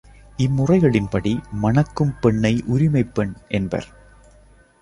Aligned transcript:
இம் 0.37 0.59
முறைகளின்படி 0.59 1.39
மணக்கும் 1.51 2.13
பெண்ணை 2.21 2.63
உரிமைப் 2.65 3.15
பெண் 3.15 3.33
என்பர். 3.47 3.87